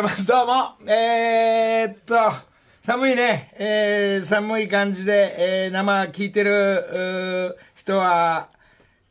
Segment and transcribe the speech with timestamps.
[0.00, 0.26] います。
[0.26, 0.90] どうも。
[0.90, 2.14] えー、っと、
[2.82, 3.48] 寒いね。
[3.58, 8.48] えー、寒い感じで、えー、生聞いてる、人は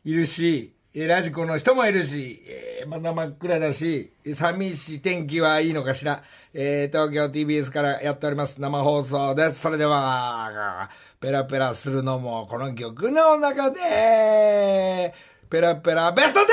[0.04, 2.42] いるし、えラジコの人もいるし、
[2.80, 6.22] えー、まだ真っ暗だし、寒いし、天気はいいのかしら。
[6.52, 9.60] えー、東京 TBS からやっております生放送です。
[9.60, 15.14] それでは、ペラペラするのもこの曲の中で、
[15.48, 16.44] ペラペラベスト 10!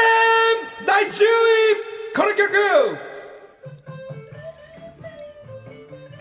[0.85, 1.13] 第10位
[2.15, 3.16] この曲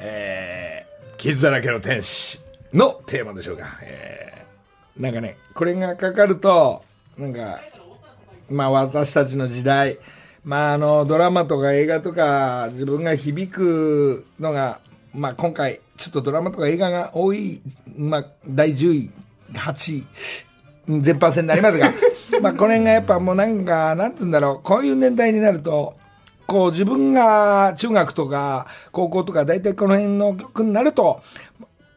[0.00, 2.38] えー、傷だらけの天使
[2.72, 3.78] のテーマでしょうか。
[3.82, 6.82] えー、なんかね、これがかかると、
[7.16, 7.60] なんか、
[8.50, 9.98] まあ私たちの時代、
[10.44, 14.80] まああの、ドラマとか映画とか自分が響くのが、
[15.14, 17.60] まあ今回、ちょっとドラマとか映画が多い、
[17.96, 19.10] まあ第10位、
[19.54, 20.06] 8位、
[21.00, 21.92] 全般戦になりますが、
[22.40, 25.96] まあこれがやっぱもうなんか、なんつうんだろう、こういう年代になると、
[26.46, 31.22] こう自分が中学とか高校とか大体この辺の曲になると、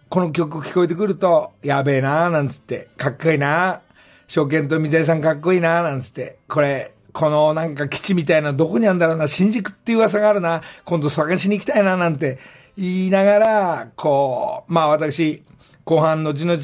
[0.09, 3.81] この曲聞こえてくると、やべえなーなんつって、かっこいいな
[4.27, 12.39] 証券と水井さんかっこいいななんつって、これ、このなんか基地みたいなどこにあるんだろうな、新宿っていう噂があるな、今度探しに行きたいななんて
[12.75, 15.43] 言いながら、こう、まあ私、
[15.83, 16.59] 後半後々、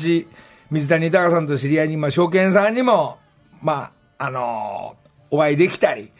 [0.71, 3.19] 水谷豊さんと知り合いに、まあ証券さんにも、
[3.61, 6.11] まあ、あのーお会いできたり、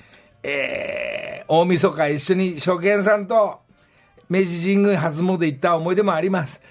[0.48, 3.62] えー、大晦日一緒に証券さんと
[4.30, 6.62] 明治神宮初詣行った思い出もあります。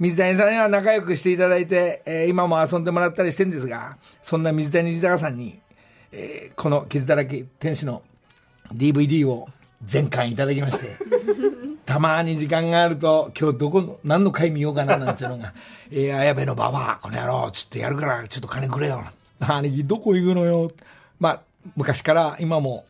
[0.00, 5.60] 水谷さんには仲良くしていただいて、えー今も遊んでもらったりしてるんですが、そんな水谷豊さんに、
[6.10, 8.02] えーこの傷だらけ天使の
[8.74, 9.48] DVD を
[9.84, 10.96] 全巻いただきまして、
[11.86, 15.52] たまに時間があると、今日どこの、何の回見ようかななんていうのが、
[15.92, 19.04] えー、綾部のババア、この野郎、ちょっとやるから、ちょっと金くれよ。
[19.38, 20.70] 兄貴、どこ行くのよ。
[21.20, 21.40] まあ、
[21.76, 22.84] 昔から今も、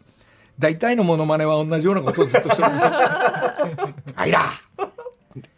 [0.63, 2.87] 大体のモノマネは同じようなことをずっとしております。
[4.15, 4.43] あいら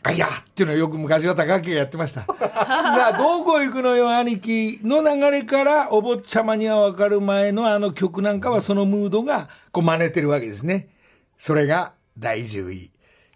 [0.02, 2.22] あいやっていうのをよく昔は高木がやってました。
[2.22, 10.88] が、どこ行くのよ、兄貴の流れから、お坊ちゃまには分かる前のあの曲なんかはそのムードが、こう真似てるわけですね。
[11.38, 12.90] それが、第10位、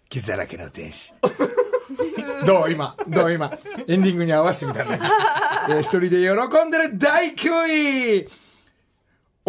[0.09, 1.13] 傷だらけの天使。
[2.45, 3.51] どう今、どう今、
[3.87, 5.09] エンディングに合わせてみたんだけど。
[5.69, 8.29] えー一人で喜んでる第9位、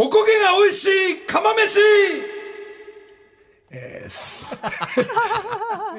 [0.03, 1.79] おこげが美味しい釜飯。
[3.71, 4.11] えー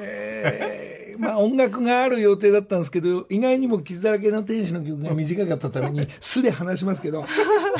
[0.00, 7.24] えーまあ音楽がある予定だったんですけど、意外にも傷だらけの天使の曲が短かったために、素で話しますけど、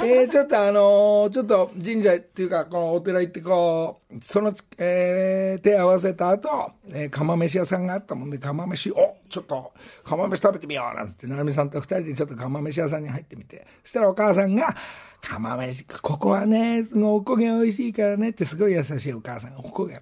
[0.05, 9.72] えーちょっとあのーちょっと神社っていうか、このお寺行ってこう、その、えー手合わせた後、えー釜飯屋さんがあったもんで、釜飯、おちょっと、
[10.04, 14.77] 釜飯食べてみようなんつって、成美さんと二人でちょっと釜飯屋さんに入ってみて、そしたらお母さんが、
[15.22, 20.00] 釜飯、ここはね、すごいおこげ美味しいからねってすごい優しいお母さんがおこげ。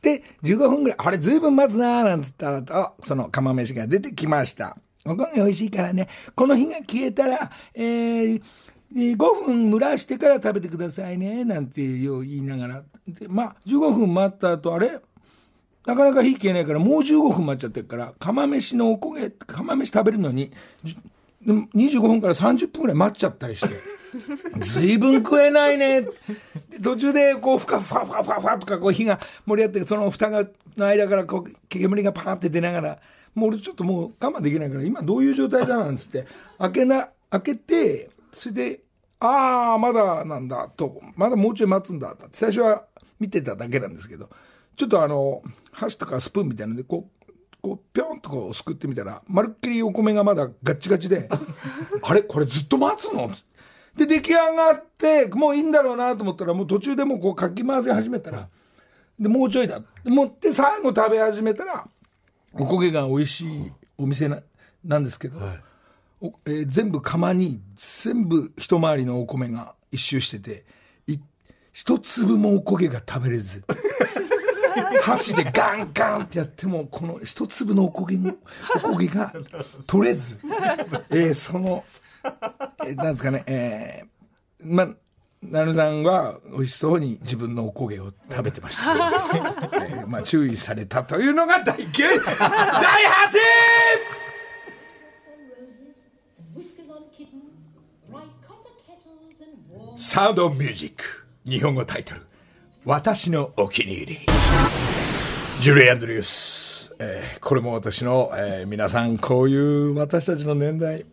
[0.00, 4.76] で、15分ぐらい、あれずいぶん待つなーなんつったら、あ、その釜飯が出てきました。
[5.04, 8.42] おこげ美味しいからね、この火が消えたら、えー、
[8.92, 12.82] 5分蒸らしてから食べてくださいね、なんてよう言いながら。
[13.06, 15.00] で、まあ、15分待った後、あれ？
[15.86, 20.50] なかなか火消えないから、もう15分待っちゃってるから、釜飯のおこげ、釜飯食べるのに、
[21.44, 24.01] 25分から30分ぐらい待っちゃったりして。
[24.60, 26.06] ずいぶん食えないね。
[26.82, 30.46] 途中でこう、ふかふかふかふかふかとかこう火が盛り上がって、その蓋が、
[30.76, 32.98] の間からこう、煙がパーって出ながら、
[33.34, 36.26] もう俺ちょっともう我慢できないから、今どういう状態だなんつって、
[36.58, 38.80] 開けな、開けて、それで、
[39.20, 42.26] ああ、まだなんだ、と、まだもうちょい待つんだ、と。
[42.32, 42.84] 最初は
[43.18, 44.28] 見てただけなんですけど、
[44.76, 51.28] ちょっとあの、箸とかスプーンみたいなので、こう、こう、ぴょんとこう、すくってみたら、まるっきりお米がまだガッチガチで、
[52.02, 53.30] あれこれずっと待つの？
[53.96, 58.48] で、出来上がって、もういいんだろうなと思ったら、もう途中でもうこう、かき回し始めたら、
[59.18, 59.80] で、もうちょいだ。
[59.80, 61.86] で持って最後食べ始めたら、
[62.54, 64.40] おこげが美味しいお店な、
[64.84, 65.38] なんですけど、
[66.20, 70.64] おえー全部釜に全部一回りのお米が一周してて、
[71.06, 71.18] い
[71.72, 73.62] 一粒もおこげが食べれず、
[75.02, 78.34] 箸でガンガンってやっても、この一粒のおこげの、
[78.76, 79.32] おこげが
[79.86, 80.38] 取れず、
[81.10, 81.84] えーその、
[82.84, 84.88] えーなんですかね、えーま、
[85.42, 88.92] なるさんは美味しそうに自分のおこげを食べてました、
[89.74, 92.22] えーまあ注意されたというのが第9位第8位。
[99.96, 101.04] サウンドミュージック。
[101.44, 102.22] 日本語タイトル
[102.84, 104.18] 私のお気に入り。
[105.60, 111.06] ジュリー・アンドリュース、えーこれも私の、えー皆さんこういう私たちの年代、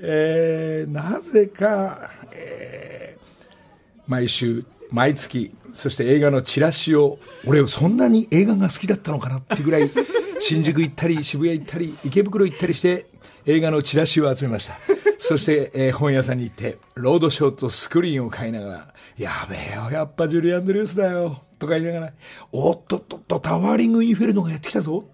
[0.00, 3.24] えーなぜか、えー
[4.06, 9.90] 毎週毎月、そして映画のチラシを、俺そんなに映画が好きだったのかなってぐらい、
[10.40, 13.06] 新宿行ったり、渋谷行ったり、池袋行ったりして、
[13.46, 14.78] 映画のチラシを集めました。
[15.18, 22.12] そして、えー本屋さんに行って、ロードショーとスクリーンを買いながら、やべえよ、やっぱジュリアン・ドリュースだよ、とか言いながら、
[22.52, 25.04] おっとっとっと、タワーリング・インフェルノがやってきたぞ。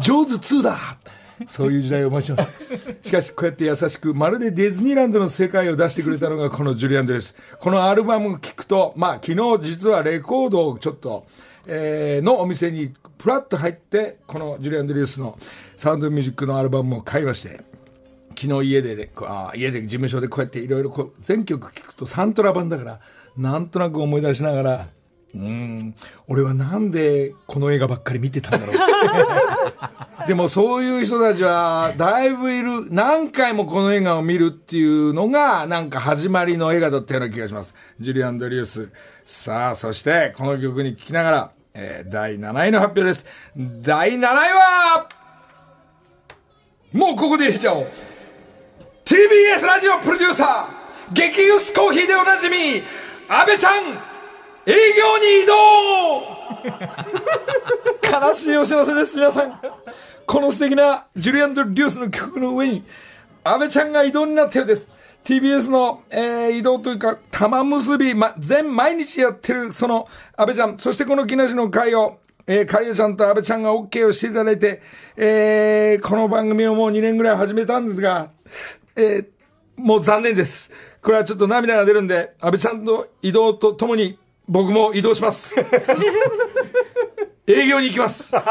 [0.00, 0.98] ジョーズ2だ
[1.46, 2.52] そういう時代を待ちました。
[3.08, 7.36] しかし、こうやって優しく、まるでディズニーランドの世界を出してくれたのがこのジュリアン・ドレス。
[7.60, 11.26] このアルバムを聴くと、まあ、昨日実はレコードをちょっと、
[11.66, 15.38] えーのお店にプラッと入って、このジュリアン・ドレスの
[15.76, 17.60] サウンドミュージックのアルバムを買いまして、
[18.40, 23.00] 昨日家ででこうあ家で事務所でこうやっていろいろこう全曲聴くとサントラ版だから
[23.36, 24.88] なんとなく思い出しながら
[25.34, 25.94] うん
[26.28, 28.76] 俺はなんでこの映画ばっかり見てたんだろう。
[30.26, 32.86] でもそういう人たちはだいぶいる。
[32.90, 37.74] 何回もこの映画を見るっていうのがなんか始まりの映画だったような気がします。
[38.00, 38.90] ジュリアン・ドリュース。
[39.24, 43.26] さあそしてこの曲に聴きながら、えー第7位の発表です。
[43.56, 45.08] 第7位は
[46.92, 47.86] もうここで入れちゃおう。
[49.08, 52.82] TBS ラジオプロデューサー激ユスコーヒーでおなじみ
[53.26, 53.88] 安倍ちゃん
[54.66, 55.54] 営業に移動。
[58.28, 59.58] 悲しいお知らせです皆さん。
[60.26, 62.84] この素敵なジュリアン・ド・リュースの曲の上に
[63.44, 64.90] 安倍ちゃんが移動になったようです。
[65.24, 70.06] TBS の、えー移動というか玉結び、ま、全毎日やってるその
[70.36, 70.76] 安倍ちゃん。
[70.76, 74.82] そしてこの木梨の会をえー、カリアちゃんと安倍ちゃんが OK をしていただいて、
[75.16, 78.30] えーこの番組をもう2年ぐらい始めたんですが、
[78.98, 79.26] えー
[79.76, 80.72] もう残念です。
[81.00, 84.18] これはちょっと涙が出るんで、安倍ちゃんの移動とともに
[84.48, 85.54] 僕も移動します。
[87.46, 88.34] 営業に行きます。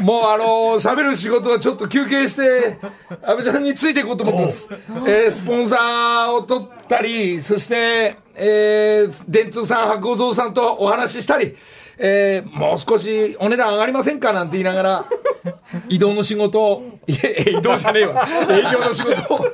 [0.00, 2.78] もうあのー喋る仕事はちょっと休憩して、
[3.22, 4.68] 安倍ちゃんについていこうと思ってます。
[5.06, 11.54] えースポンサーを取ったり、そして、えー電通さん、白鸚さんとお話ししたり、
[11.98, 15.04] えーもう少しお値段上がりませんかなんて言いながら、
[15.88, 18.26] 移動の仕事を、いえ、移動じゃねえわ。
[18.50, 19.46] 営業の仕事を。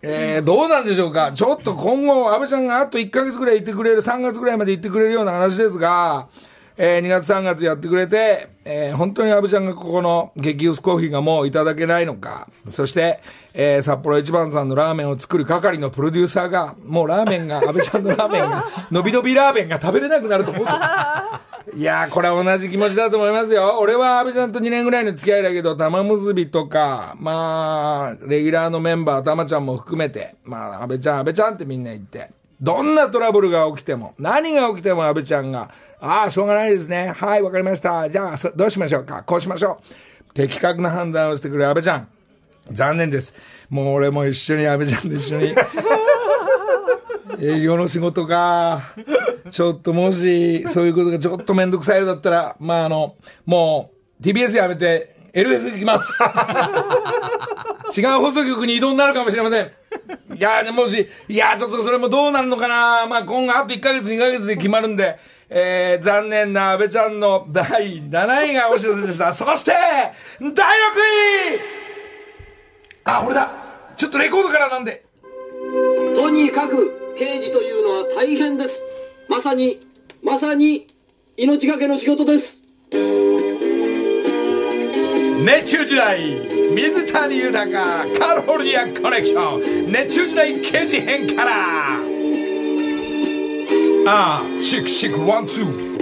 [0.00, 1.32] えーどうなんでしょうか。
[1.32, 6.28] ちょっと今後、安倍ちゃんがあと1ヶ月ぐらいいてくれる、3月ぐらいまで行ってくれるような話ですが、
[6.80, 13.18] えー2月3月やってくれて、えー本当に安倍ちゃんがここの激薄コーヒーがもういただけないのか、そして、
[13.52, 20.72] えー札幌一番さんのラーメンを作る係のプロデューサーが、もうラーメンが、安倍ちゃんのラーメンが、のびのびラーメンが食べれなくなると思うと。
[21.76, 23.78] いやー、これは同じ気持ちだと思いますよ。
[23.80, 35.70] 俺は安倍ちゃんと2年ぐらいの付き合いだけど、玉結びとか、まあ、レギュラーのメンバー、玉ちゃんも含めて、まあ、安倍ちゃん、安倍ちゃんってみんな言って、どんなトラブルが起きても、何が起きても安倍ちゃんが、
[36.00, 37.12] ああ、しょうがないですね。
[37.16, 38.10] はい、わかりました。
[38.10, 39.22] じゃあ、どうしましょうか。
[39.22, 39.80] こうしましょ
[40.30, 40.34] う。
[40.34, 42.08] 的確な判断をしてくれる安倍ちゃん。
[42.72, 43.34] 残念です。
[43.70, 45.54] もう俺も一緒に安倍ちゃんと一緒に。
[47.40, 48.82] 営業の仕事が、
[49.50, 53.14] ちょっともし、そういうことがちょっとめんどくさいようだったら、まああの、
[53.46, 56.18] もう、TBS やめて、LF 行きます。
[57.96, 59.70] 違う放送局に移動になるかもしれません。
[60.38, 63.06] いや、でもし、いや、ちょっとそれもどうなるのかな。
[63.08, 65.18] まあ今後あと1ヶ月、2ヶ月で決まるんで、
[65.50, 69.32] えー、残念な安倍ちゃんの第7位がお知らせでした。
[69.34, 69.72] そして、
[70.40, 70.54] 第6位
[73.04, 73.50] あ、俺だ
[73.96, 75.04] ちょっとレコードからなんで。
[76.14, 78.80] とにかく刑事というのは大変です
[79.28, 79.80] まさに
[80.22, 80.86] まさに
[81.36, 82.62] 命がけの仕事です
[85.44, 89.92] 熱中時代水谷豊カリフォルニアコネクション。
[89.92, 91.52] 熱中時代刑事編から。
[94.10, 95.98] ああチクチクワンツー。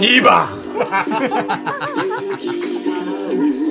[0.00, 0.48] 2番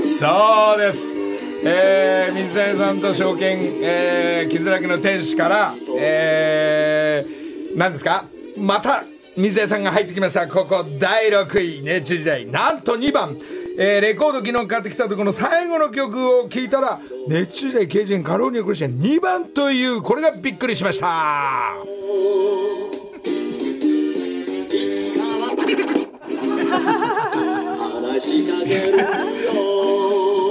[0.04, 1.16] そうです。
[1.64, 8.26] えー、水谷さんと証券、えー、傷だけの天使から、えー、何ですか？
[8.58, 9.04] また、
[9.38, 10.48] 水谷さんが入ってきました。
[10.48, 12.46] ここ、第6位、熱中時代。
[12.48, 13.38] なんと2番、
[13.78, 21.76] えー、レコード昨日買ってきたとこの最後の曲を聴いたら、熱中時代、刑事編カローニアクリスチャン2番という、これがびっくりしました。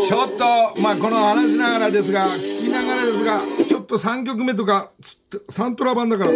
[0.06, 6.30] ちょっと、まあ、この話しながらですが、聞きながらですが、ちょっと3曲目とか、つサントラ版だから。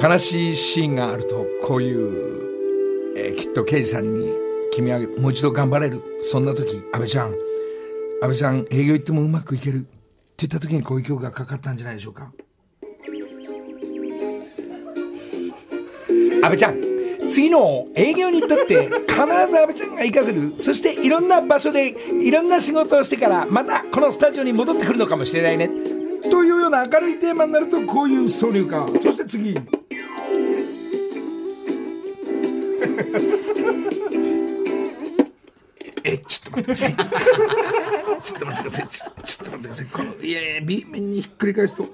[0.00, 4.32] 悲しいシーンがあると、こういう、えーきっと刑事さんに、
[4.72, 6.02] 君はもう一度頑張れる。
[6.20, 7.34] そんな時、安倍ちゃん、安
[8.28, 9.78] 倍ちゃん、営業行ってもうまくいける。
[9.78, 12.30] って言った時にこういう曲がかかったんじゃないでしょうか。
[16.08, 16.80] 安倍ちゃん、
[17.28, 21.88] 次の営業に行ったって必ず安倍ちゃんが行かせるそしていろんな場所で
[22.24, 25.68] いろんな仕事をしてからまたこのスタジオに戻ってくるのかもしれないね
[26.30, 29.58] というような明るいテーマになるとこういう挿入歌そして次
[36.04, 36.94] えちょっと待ってください。
[38.22, 38.88] ちょっと待ってください。
[38.88, 39.86] ちょっと待ってください。
[39.86, 41.86] このいやいや B 面にひっくり返すと。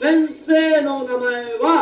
[0.00, 1.81] 先生の名前は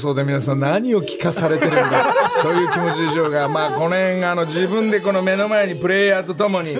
[0.00, 6.76] 送で皆さん何を聞かされてるんだ そういう気持ちでしょうが、まあ、この辺あの自分でこの目の前にプレイヤーとともに、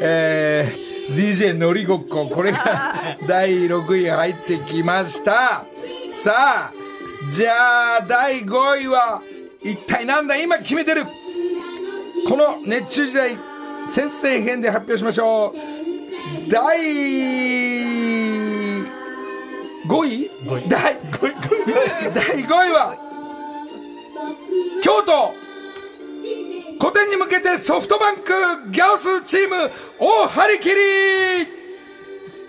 [0.00, 2.94] えー DJ のりごっここれが
[3.26, 5.64] 第6位入ってきました。
[6.08, 6.72] さあ
[7.28, 9.20] じゃあ第5位は
[9.60, 10.36] 一体なんだ？
[10.36, 11.04] 今決めてる。
[12.28, 13.36] この熱中時代
[13.88, 16.50] 先生編で発表しましょう。
[16.50, 16.78] 第
[19.88, 20.30] 5位？
[20.68, 20.96] 第
[22.14, 22.96] 第5位は
[24.82, 25.34] 京都
[26.80, 30.74] 古典に向けてソフトバンクギャオスチーム大張り切り、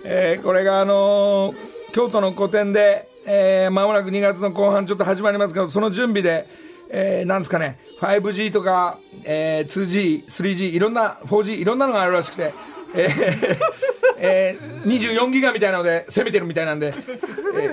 [0.04, 6.46] えーこれがあのー京都の古典で、えー、間もなく2月の後半ちょっと始まりますけどその準備で、
[6.88, 12.54] えーなんですかね 5G とか、えー 2G、3G いろんな 4G いろんなのがあるらしくて、
[12.94, 13.58] えー
[14.16, 16.94] えー24ギガみたいなので攻めてるみたいなんで、
[17.58, 17.68] え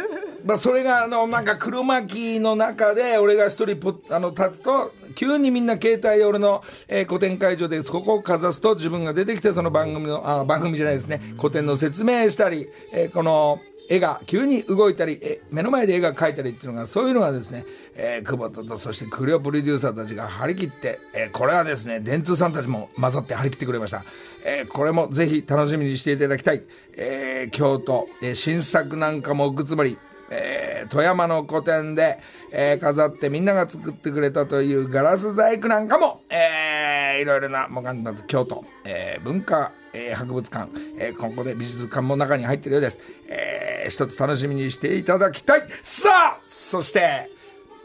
[0.49, 11.21] まあ、それがあのなんか黒巻の中で俺が一人ポあの立つと急にみんな携帯で俺の、えー古典会場でここをかざすと自分が出てきてその番組のあ番組じゃないですね。
[11.37, 13.59] 古典の説明したり、えーこの
[13.91, 17.65] 絵が急に動いたりえ目の前で絵が描いたりっていうのがそういうのがですね、
[17.95, 24.03] えー久保田とそしてクリオプロデューサーたちが張り切って、えーこれはですね電通さんたちも混ざって張り切ってくれました、
[24.45, 26.63] えーこれもぜひ楽しみにしていただきたい、
[26.97, 29.97] えー京都、えー新作なんかも奥つまり
[30.31, 32.19] えー富山の古典で、
[32.51, 42.99] えー飾ってみんなが作ってくれたというガラス細工なんかも、えーいろいろな、もうなんだと京都、えー文化、えー博物館、えーここで美術館も中に入ってるようです。
[43.27, 45.61] えー一つ楽しみにしていただきたい。
[45.83, 47.29] さあそして、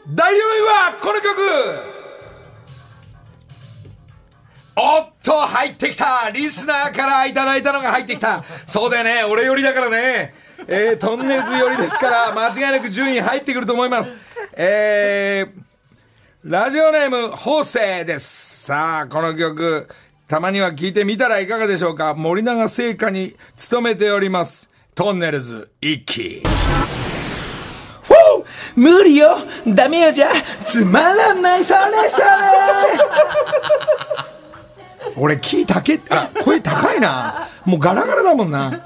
[0.07, 0.39] 第4位
[0.91, 1.35] はこの曲。
[4.77, 6.29] おっと入ってきた。
[6.31, 8.43] リスナーからいただいたのが入ってきた。
[8.67, 9.23] そうだよね。
[9.23, 10.33] 俺寄りだからね。
[10.67, 14.11] えー、トンネルズ寄りですから間違いなく順位入ってくると思います。
[14.53, 15.51] えー、
[16.43, 18.65] ラジオネーム法政です。
[18.65, 19.87] さあこの曲
[20.27, 22.15] たまには聴いてみたらいかがでしょうか？
[22.15, 26.41] 森永製菓に勤めておりますトンネルズ一期
[28.75, 29.37] 無理よ。
[29.67, 30.29] ダメよじゃ。
[30.63, 31.79] つまらないそれ
[32.09, 32.25] それ
[35.15, 37.47] 俺キー高えあ声高いな。
[37.65, 38.81] もうガラガラだもんな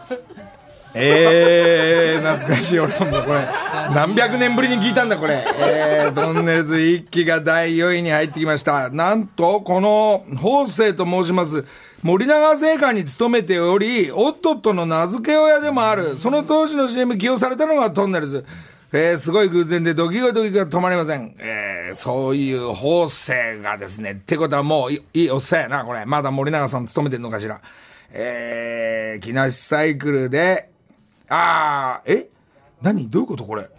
[0.93, 3.47] えー、懐かしい俺もこれ
[3.93, 11.65] 何百年ぶりに聞いたんだこれえー、トンネルズ一期が第4位に入ってきましたなんとこの法政と申します
[12.01, 18.45] 森永製菓に勤めておりおっとっとの名付け親でもあるその当時の CM 起用されたのがトンネルズ
[18.91, 21.35] えー、すごい偶然でドキドキが止まりません。
[21.37, 26.07] えー、そういう法政がですね、ってことはもういいいおっさんやな、これ。
[26.07, 27.61] まだ森永さん勤めてんのかしら。
[28.11, 30.68] えー、木梨サイクルで、
[31.29, 32.29] あー、え？
[32.81, 33.09] 何？
[33.09, 33.69] どういうことこれ？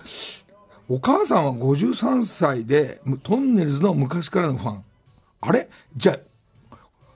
[0.89, 4.85] お母さんは53歳で、むトンネルズの昔からのファン。
[5.41, 5.69] あれ？
[5.97, 6.19] じゃあ、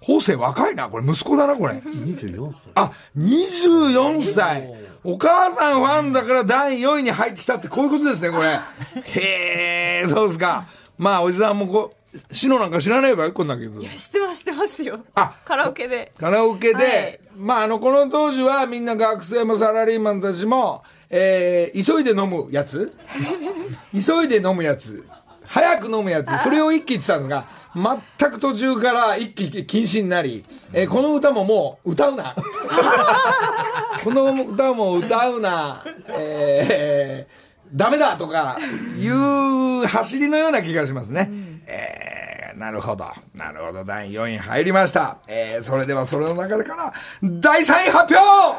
[0.01, 0.89] 法政若いな。
[0.89, 1.75] これ息子だな、これ。
[1.75, 4.71] 24歳あ、24歳。
[5.03, 8.61] お母さんファンだから第4位に入ってきたってこういうことですね、これ。
[9.03, 10.67] へえ、そうですか。
[10.99, 11.97] まあ、おじさんもこう、
[12.31, 13.81] シノなんか知らないわよ、こんな曲。
[13.81, 22.93] 知ってます知ってますよあカラオケでカラオケで、はいまあ、あの、この当時はみんな学生もサラリーマンたちも、えー、急いで飲むやつ？
[23.93, 25.05] 急いで飲むやつ。
[25.47, 26.37] 早く飲むやつ。
[26.39, 30.43] それを一気言ってたのが、全く途中から一気禁止になり、
[30.73, 32.35] えーこの歌ももう歌うな。
[34.03, 35.85] この歌も歌うな。
[36.09, 37.45] えー
[37.75, 38.57] ダメだとか
[39.01, 41.29] いう走りのような気がしますね。
[41.67, 43.07] えー、なるほど。
[43.35, 43.85] なるほど。
[43.85, 45.19] 第4位入りました。
[45.27, 46.93] えー、それではそれの中でから、
[47.23, 48.59] 第3位発表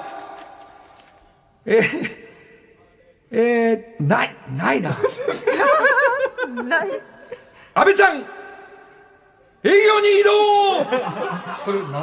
[1.66, 2.26] えー、
[3.32, 4.90] えー、ない、ないな。
[6.64, 6.90] ない。
[7.74, 8.24] 安倍ちゃん
[9.64, 10.82] 営業に移動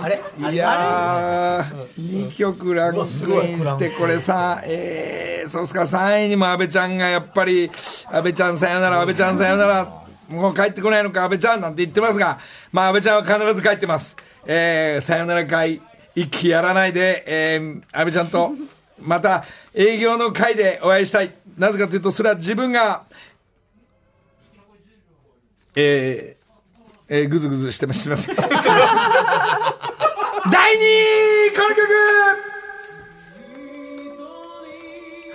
[0.03, 0.21] あれ？
[0.53, 7.71] いやー、2曲ランクインして、これさ、えー、そうっすか、3位にも安倍ちゃんがやっぱり、
[8.11, 10.02] 安倍ちゃんさよなら、安倍ちゃんさよなら、
[10.33, 12.39] もう帰ってこないのか、安倍ちゃんなんて言ってますが、
[12.73, 14.17] まあ安倍ちゃんは必ず帰ってます。
[14.47, 15.81] えー、さよなら会、
[16.15, 18.53] 一気やらないで、えー、安倍ちゃんと、
[19.01, 21.35] また営業の会でお会いしたい。
[21.57, 23.05] なぜかというと、それは自分が、
[25.75, 26.43] えー、
[27.09, 28.03] えー、ぐずぐずしてます。
[28.03, 28.37] すみません。
[28.41, 28.51] 第2
[31.49, 31.83] 位この曲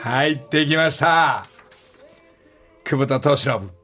[0.01, 1.45] 入ってきました。
[2.83, 3.76] 久保田敏信、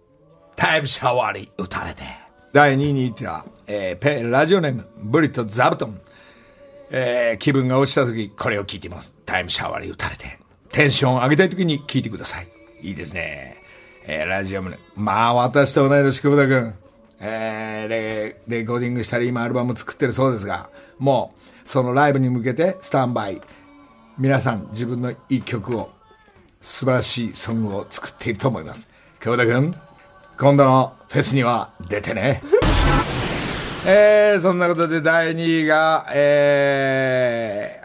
[0.63, 2.03] タイムシャワーに打たれて。
[2.53, 6.00] 第2位にいた、えー、ペラジオネーム、ブリット・ザブトン。
[6.89, 9.13] えー、気分が落ちた時、これを聞いています。
[9.25, 10.39] タイムシャワーに打たれて。
[10.70, 12.48] テンション上げたい時に聞いてください。
[12.82, 13.58] いいですね。
[14.05, 16.74] えー、ラジオネーム、まあ、私と同い年、久保田君。
[17.20, 17.89] えー、
[18.48, 23.41] レ、レコーディングしたり、今アルバム作ってるそうですが、もう、そのライブに向けて、スタンバイ。
[24.17, 25.91] 皆さん、自分のいい曲を、
[26.62, 28.88] 素晴らしいソングを作っていると思います。
[29.20, 29.75] 久保田君、
[30.38, 32.42] 今度のフェスには出てね。
[33.86, 37.82] えー、そんなことで第2位が、え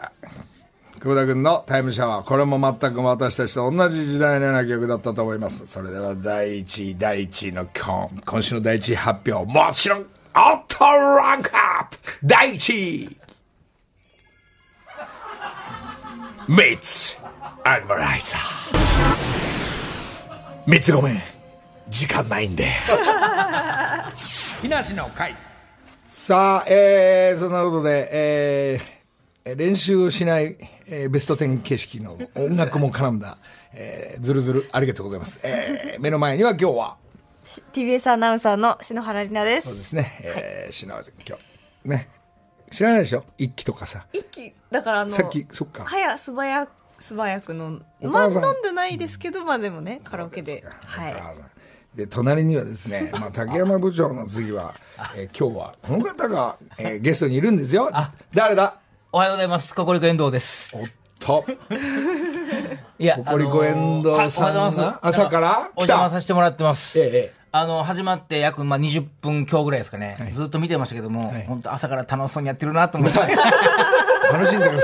[0.93, 2.23] ー、久保田君のタイムシャワー。
[2.23, 5.67] これも全く私たちと同じ時代のような曲だったと思います。
[5.67, 9.51] それでは第1位、第1位の今今週の第1位発表。
[9.51, 13.17] もちろん、オートランクアップ第1位
[16.47, 17.17] メイツ
[17.63, 18.79] アニマライザー。
[20.65, 21.38] 三つごめん。
[21.89, 22.67] 時間ないんで。
[24.61, 25.35] 木梨の会。
[26.07, 33.37] さあ、えー、そんなことで、えー、練習をしない、えー、ベスト10形式の音楽も絡んだ、
[33.73, 35.39] えー、ずるずるありがとうございます。
[35.43, 36.97] えー、目の前には今日は、
[37.73, 39.67] TBS アナウンサーの篠原里奈です。
[39.67, 41.37] そうですね、えー、篠原さん今
[41.83, 42.09] 日、ね、
[42.71, 43.23] 知らないでしょ？
[43.37, 44.05] 一気とかさ。
[44.13, 45.85] 一気、だからあの、さっき、そっか。
[45.85, 50.63] 早、素早く、素早く飲んおまあ飲んでないですけど、まあでもね、カラオケで。
[50.85, 51.15] はい。
[51.95, 54.73] で隣にはですね、 まあ、竹山部長の次は、
[55.15, 58.75] えー今日はこの方が、えーゲストにいるんですよあ誰だ？
[59.11, 59.73] おはようございます。
[59.73, 60.75] ココリコ遠藤です。
[60.77, 60.87] おっ
[61.19, 61.45] と
[62.99, 65.69] いやココリコ遠藤さんが朝から？
[65.75, 66.99] お邪魔させてもらってます。
[66.99, 70.31] ええええあの、始まって約、まあ、20分今日ぐらいですかね。
[70.35, 73.17] ずっと見てましたけども、はい本当朝から楽しそうにやってるなと思って。
[74.31, 74.79] 楽しんだから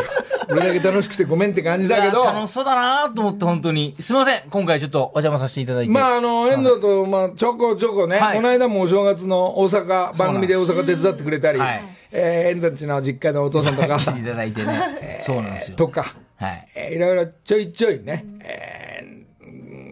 [0.49, 3.95] 俺だけ楽しくてごめんって感じだけど楽しそうだなと思って、本当に。
[3.99, 4.41] すみません。
[4.49, 5.91] 今回ちょっとお邪魔させていただいて。
[5.91, 15.21] まああの遠藤と、まあ、ちょこちょこね、はいこの間もお正月の大阪番組で大阪手伝ってくれたり、はいえー、遠藤ちの実家のお父さんとか来ていただいてね。
[15.25, 15.75] そうなんですよ。
[15.77, 16.67] とか、はい。
[16.75, 19.15] えーいろいろちょいちょいね、えー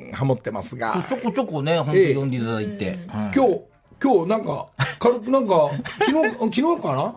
[0.08, 2.90] うんハモってますがちょこちょこね、本当に呼んでいただいて。
[3.08, 3.62] はい今日、
[4.02, 4.68] 今日なんか、
[5.00, 5.72] 軽くなんか、
[6.06, 7.16] 昨日、 昨日かな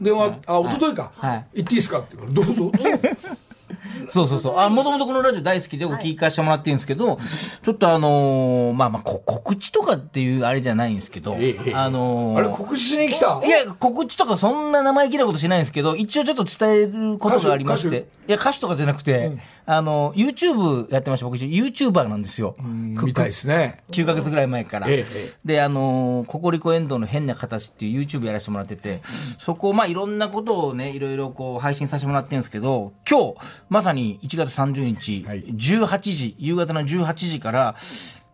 [0.00, 1.12] 電話、あ、一昨日か。
[1.16, 1.46] はい。
[1.54, 2.00] 行っていいですか？
[2.00, 2.72] って言うから、どうぞ。
[4.10, 4.58] そうそうそう。
[4.58, 7.18] あ、もともとこのラジオ大好きで、僕聞かせてもらってるんですけど、
[7.62, 13.42] ちょっとあのーまあまあ、こ告知とかっていうあれじゃないんですけど、ええあのーあれ、告知しに来た？
[13.44, 18.08] いや、告知とかそんな生意気なことしないんですけど、一応ちょっと伝えることがありまし歌手て。
[18.28, 19.32] いや、歌手とかじゃなくて、
[19.68, 21.26] あの、YouTube やってました。
[21.26, 22.54] 僕、YouTuber なんですよ。
[22.60, 23.82] みたいですね。
[23.90, 24.88] 9ヶ月ぐらい前から。
[24.88, 29.02] えええで、あのーココリコエンドの変な形っていう YouTube やらせてもらってて、
[29.40, 33.34] そこを、まあ、いろんなことをね、いろいろこう、配信させてもらってるんですけど、今日、
[33.68, 37.74] まさに1月30日、はい18時、夕方の18時から、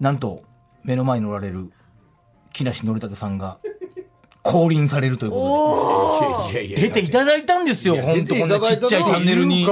[0.01, 0.43] なんと、
[0.85, 1.71] 目の前におられる、
[2.53, 3.59] 木梨憲武さんが、
[4.43, 6.69] 降臨されるということで。
[6.69, 9.67] 出ていただいたんですよ、本当こんなちっちゃいチャンネルに。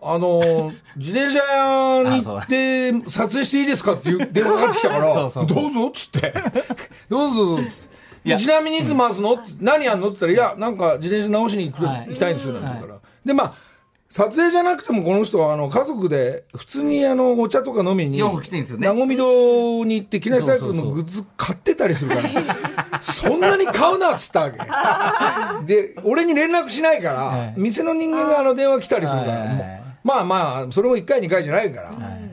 [0.00, 5.62] かあの、 自転車屋に行って、撮影していいですかっていう電話がかかってきたから、そうそうそう。
[5.62, 6.34] どうぞっつって、
[7.08, 7.62] どうぞどうぞ。
[7.62, 7.88] っつっ
[8.24, 8.36] て。
[8.36, 10.52] ちなみにいつ回すの、何やんのって言ったら、い。
[10.52, 12.06] や、なんか自転車直しに行く、はい。
[12.08, 13.00] 行きたいんですよ、なんて言うから。
[13.24, 13.54] で、まあ、
[14.10, 18.86] 撮影じゃなくてもこの人は、あの、家族で、普通にあの、お茶とか飲みに、よく来てんですよね。
[18.86, 24.58] なごみ堂に行って、木梨サイクルのグッズ買ってたりするから、そんなに買うなっつったわけ。
[25.66, 27.54] で、俺に連絡しないから、はい。
[27.58, 31.92] 店の人間があの電話来たりするから、はいもうまあまあ、それも1回2回じゃないから、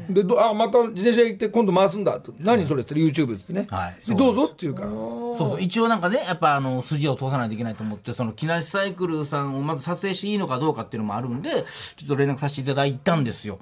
[0.10, 2.22] でどあまた自転車行って今度回すんだ。
[2.22, 4.08] と何それって言ったら YouTube っつってね、はい。
[4.08, 4.90] でどうぞって言うから。
[4.90, 5.62] そうそう。
[5.62, 11.50] 一応なんかねやっぱあの筋を通さないといけないと思ってその木梨サイクルさんをまず撮影していいのかどうかっていうのもあるんで
[11.98, 13.60] ちょっと連絡させていただいたんですよ。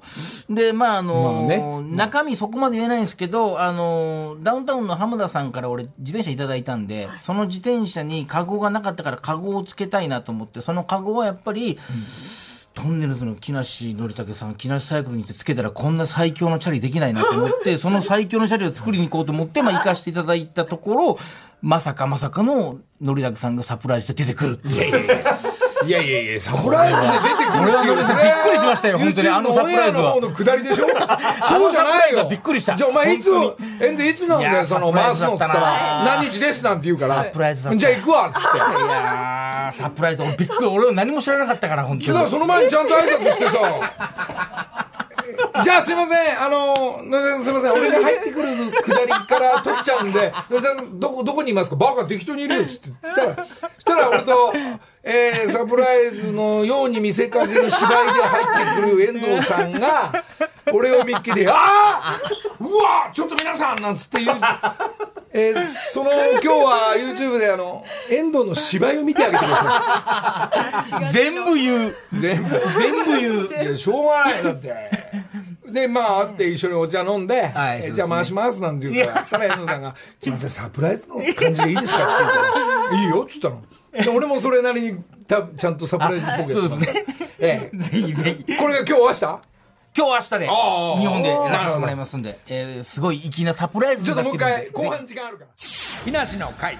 [0.48, 1.96] でまああの、まあね。
[1.96, 11.78] 中身そこまで言えないんですけどあのダウンタウンの浜田さんから俺自転車いただいたんで、その自転車にカゴがなかったからカゴをつけたいなと思ってそのカゴはやっぱり、
[12.74, 21.18] トンネルズの木梨憲武さん、木梨サイクルに行ってつけたらこんな最強のチャリできないなと思って、 その最強のチャリを作りに行こうと思って、まあ行かせていただいたところ、
[21.62, 25.24] まさかまさかの憲武さんがサプライズで出てくるっていう。
[25.86, 30.20] いやいやいやサプライズで出てくる俺はノリさんびっくりしましたよ本当にあのサプライズは。
[30.20, 30.86] の下りでしょ？
[30.86, 32.28] そうじゃないよ。
[32.28, 32.76] びっくりした。
[32.76, 36.64] じゃあお前いつ本えんでいつなんだいやよその回すのっつったら何日です？
[36.64, 37.24] なんて言うから。
[37.24, 37.78] サプライズだった。
[37.78, 38.56] じゃあ行くわっつって。
[38.56, 42.18] いやー、サプライズ、俺びっくり、俺は何も知らなかったから、本当に。
[42.18, 43.58] 違う、その前にちゃんと挨拶してさ。
[45.62, 48.48] じゃあすいません、あの、野田さんすいません、俺が入ってくる
[48.82, 51.76] くだりから取っちゃうんで、野田さん、どこ、どこにいますか？
[51.76, 52.90] バカ適当にいるよっつって。
[53.02, 53.42] 言ったら、そ
[53.80, 54.52] したら俺と、
[55.06, 60.24] えー、サプライズのように見せかける芝居で入ってくる遠藤さんが、
[60.72, 62.20] 俺を見っけで、ああ
[62.58, 64.38] うわちょっと皆さんなんつって言う。
[65.36, 71.12] えー、その今日は YouTube であの遠藤の芝居を見てあげてください。
[71.12, 71.96] 全部言う。
[72.20, 73.64] 全部全部言う。
[73.64, 74.72] いやしょうがないだって
[75.70, 83.66] でまあ会って一緒にお茶飲んで、はいえじゃあ回しますなんて言うからたら遠藤さんが「すいませんサプライズの感じでいいですか?」って言うから「いいよ」っつったので
[84.14, 87.04] 俺もそれなりにたちゃんとサプライズっぽくそうですね。
[87.38, 88.52] えぜひぜひ。
[88.52, 89.38] えこれが今日明日？
[89.96, 95.50] 今日明日で、ああ日本でやらせてもらいますんで、えー、すごい粋なサプライズちょっともう一回後半時間あるから。
[96.04, 96.78] 木梨の会。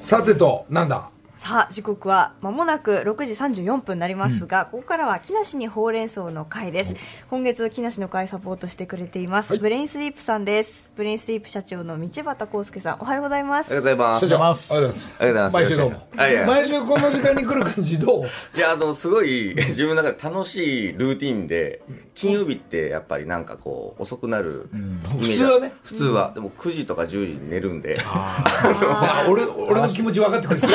[0.00, 1.10] さてとなんだ？
[1.44, 6.96] さあ時刻は間もなく6時34分になりますが、ここからは木梨にほうれん草の会です。
[7.28, 9.58] 今月木梨の会サポートしてくれています、はい。
[9.58, 10.90] ブレインスリープさんです。
[10.96, 13.66] ブレインスリープ社長の道端康介さんおはようございます。
[13.66, 14.26] ありがとうございます。
[14.26, 14.72] 社長あります。
[14.72, 15.14] がとうございます。
[15.14, 15.52] うございます。
[15.52, 15.90] 毎週どう？
[15.90, 16.08] も
[16.46, 18.24] 毎週この時間に来る感じどう？
[18.56, 21.82] いや、あの、すごい、 自分の中で楽しいルーティンで、
[22.14, 25.32] 金曜日ってやっぱりなんかこう、遅くなるイメージ。
[25.32, 25.72] 普通はね。
[25.82, 26.32] 普通は。
[26.34, 30.72] でも9時とか10時に寝るんで、あ 俺俺の気持ち分かってくれてる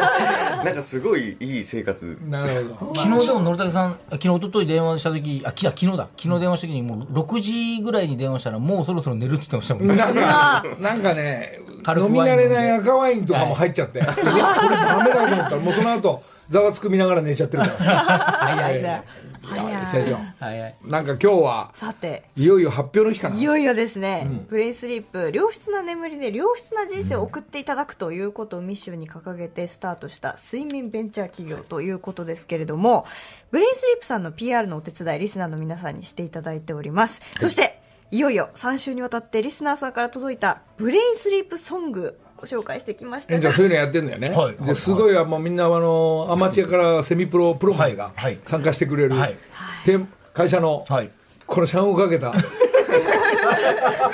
[0.64, 2.18] なんかすごいいい生活。
[2.28, 6.08] なるほど 昨日でも、のりたけさん、あ昨日、一昨日電話した時あ、き昨日だ。
[6.16, 9.96] 昨日電話した時に、もう6時ぐらいに電話したら、もうそろそろ寝るって言ってましたもんね。
[9.96, 11.60] なんか、なんかね、
[11.96, 17.72] 飲み慣れない赤ワインとかも入っちゃって、いや、これダメだと思ったら、もうその後、ざわつく見ながら寝ちゃってるから。
[18.56, 19.02] 早いね。
[19.42, 19.86] 早い。
[19.86, 20.74] 社長、早い。
[20.84, 22.24] なんか今日は、さて。
[22.36, 23.36] いよいよ発表の日かな。
[23.36, 33.06] いよいよですね、ブレインスリープ良質な眠りで良質な人生を送っていただくということをミッションに掲げてスタートした睡眠ベンチャー企業ということですけれども
[33.50, 37.20] ブレインスリープさんの PR のお手伝いリスナーの皆さんにしていただいております。
[37.38, 37.80] そして
[38.12, 42.18] いよいよ3週にわたってリスナーさんから届いたブレインスリープソング。
[42.29, 44.30] ご紹介してきましたえじゃあそういうのやってんだよね。
[44.30, 44.56] はい。
[44.56, 48.38] ですごい、もうみんな、あの、アマチュアからセミプロ、プロまでがはい。
[48.44, 49.36] 参加してくれるはい、
[49.84, 49.98] て
[50.34, 51.10] 会社の、はい。
[51.46, 52.32] このシャンをかけた、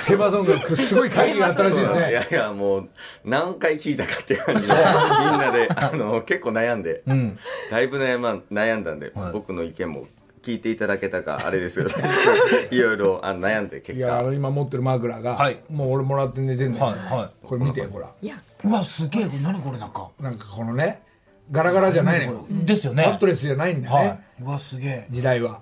[0.06, 2.12] テーマソングがすごい会議があったらしいですいね。
[2.12, 2.88] やいや、もう、
[3.24, 7.38] 何回聞いたかっていう感じで、みんなで、あの、結構悩んで、ん。
[7.70, 9.32] だいぶ悩,、ま、悩んだんで、はい。
[9.32, 10.06] 僕の意見も
[10.46, 11.90] 聞いていただけたか、あれですけど、
[12.70, 18.08] いろいろあの悩んで結いや、あ果、の今持ってる枕が、はいもう俺もらって寝てんだよ、はいはいこれ見て、ほら。
[18.22, 19.28] いやうわ、すげえ。
[19.42, 20.08] 何これなんか。
[20.20, 21.02] なんかこのね、
[21.50, 22.46] ガラガラじゃないのよ。
[22.48, 23.04] ですよね。
[23.06, 24.18] マットレスじゃないんだよね、はい。
[24.42, 25.06] うわ、すげえ。
[25.10, 25.60] 時代は。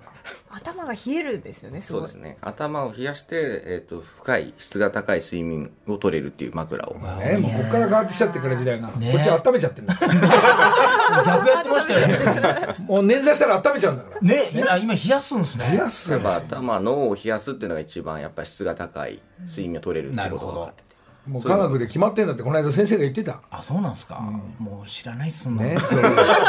[0.55, 2.37] 頭が冷えるんですよねそうですね。
[2.39, 6.93] 頭を冷やして、えっ、と、深い、質が高い睡眠を取れるっていう枕を。
[6.93, 12.75] ね、もうこっから変わってきちゃってから時代が、ねこっち温めちゃってる逆やってましたよね。
[12.87, 14.21] もう捻挫したら温めちゃうんだから。
[14.21, 15.67] ね、今、今冷やすんですね。
[15.71, 20.84] 冷やすやっぱ頭、脳を冷やすっていうのが一番やっぱ質が高い睡眠を取れるっていうことが分かってて。
[21.27, 23.41] もう科学で決まってんだって、この間先生が言ってた。
[23.49, 24.19] あ、そうなんですか。
[24.59, 25.77] もう知らないっすんね ね。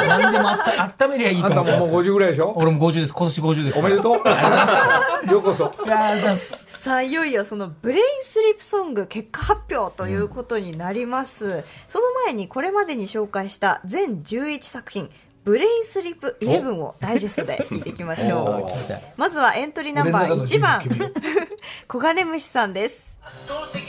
[0.07, 2.53] 何でもあった、温めりゃいいとあんたももう50ぐらいでしょ？
[2.57, 3.13] 俺も50です。
[3.13, 3.79] 今年50です。
[3.79, 5.31] おめでとう。
[5.31, 5.73] ようこそ。
[5.85, 15.11] いやさあいよいよそのブレインスリープソング結果発表ということになります、その前にこれまでに紹介した全11作品
[15.43, 20.83] ブレインスリープ11をダイジェストで聞いていきましょうまずはエントリーナンバー1番
[21.89, 23.83] 小金虫さんです圧倒的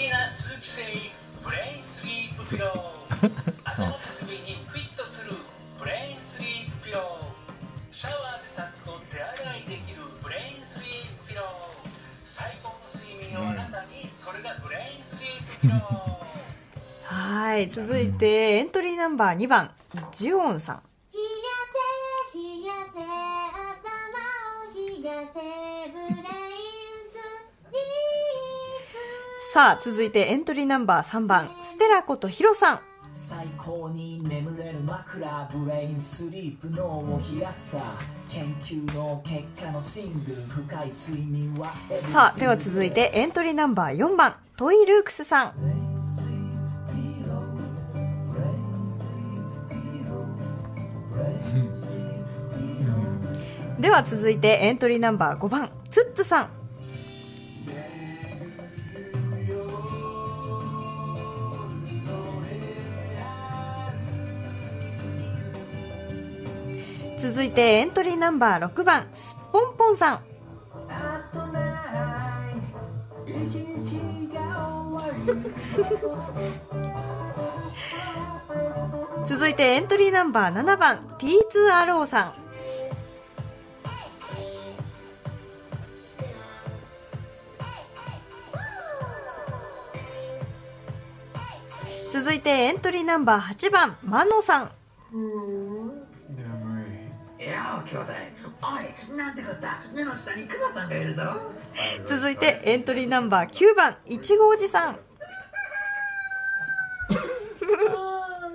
[17.03, 19.71] はい続いてエントリーナンバー2番
[20.13, 20.81] ジュオンさん。
[29.53, 32.79] さあ、続いてエントリーナンバー3番、ステラことヒロさん。
[33.29, 37.77] 最高に眠れる枕ブレインスリープ脳を冷やすさ
[38.31, 41.67] 研究の結果のシングル深い睡眠は
[42.07, 45.53] さあ、では続いてエントリーナンバー4番、トイ・ルークスさん。
[53.79, 56.49] では続いてエントリーナンバー5番、ツッツさん。
[67.17, 70.19] 続いてエントリーナンバー6番、すっぽんぽんさん。
[79.27, 82.33] 続いてエントリーナンバー7番 T2RO さん。
[92.11, 94.71] 続いてエントリーナンバー8番マノさん
[97.67, 98.13] いや兄弟。
[98.61, 98.79] お
[99.13, 101.23] いなんてこった目の下にクマさんがいるぞ。
[102.07, 104.93] 続いてエントリーナンバー9番いちごおじさん。
[104.93, 104.97] あ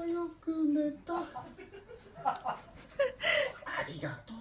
[0.02, 1.14] ーよく寝た。
[2.24, 2.56] あ
[3.86, 4.38] りがとう。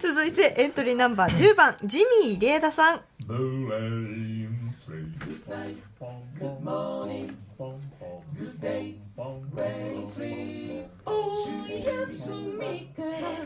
[0.00, 3.02] 続いてエントリーナンバー10番ジミー入枝さん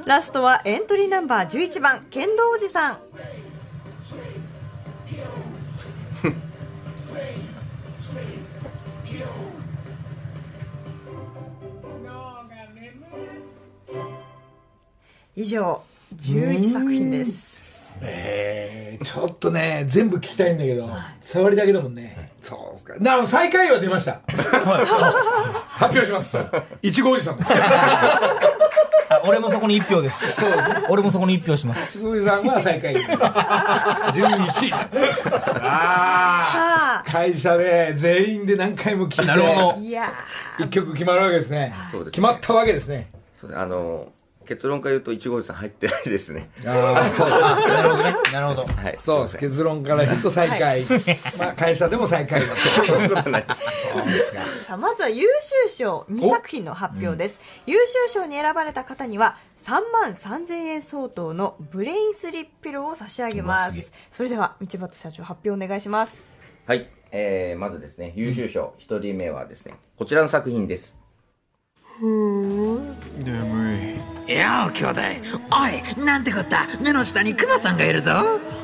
[0.07, 2.99] ラストはエントリーナンバー11番剣道おじさん。
[15.35, 15.83] 以上
[16.15, 17.54] 11作品です。
[18.05, 20.89] えー、ちょっとね、全部聞きたいんだけど、
[21.21, 22.33] 触りだけだもんね。
[22.43, 22.95] そうですか。
[23.01, 24.21] なお、最下位は出ました。
[24.29, 26.51] 発表します。
[26.83, 27.55] いちごおじさんです。
[29.09, 30.45] あ俺もそこに1票です。
[30.89, 31.99] 俺もそこに1票します。
[31.99, 32.97] いちごおじさんは最下位。
[32.97, 33.07] 11
[34.51, 34.71] 位。
[34.71, 40.13] さあ、さ会社で全員で何回も聞いて、なるほどあいや
[40.59, 41.75] 一曲決まるわけですね。
[41.91, 43.09] そうですね決まったわけですね。
[43.35, 44.13] そうねあの
[44.47, 48.15] 結論から言うといちごおじさん入ってないですねああ、そうなるほどね。
[48.33, 48.63] なるほど。
[48.75, 49.39] はいそうです。
[49.39, 50.85] 結論から言うと最下位。
[51.39, 52.61] まあ、会社でも最下位だと。
[52.87, 54.41] そんなことないですそうですか。
[54.43, 55.27] あさあまずは優
[55.67, 57.77] 秀賞2作品の発表です、優
[58.09, 66.25] 秀賞に選ばれた方には3万3000円相当のブレインスリープピローを差し上げますそれでは道端社長発表お願いします
[66.67, 70.99] はい、えー、まずですね優秀賞一人目はですねこちらの作品です。
[74.27, 75.01] いや兄弟。
[75.53, 76.67] おいなんてこった。
[76.83, 78.13] 目の下にクマさんがいるぞ。